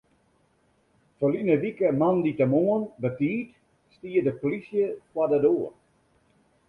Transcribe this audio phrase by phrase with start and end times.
[1.17, 3.47] Ferline wike moandeitemoarn betiid
[3.95, 5.73] stie de polysje foar de doar.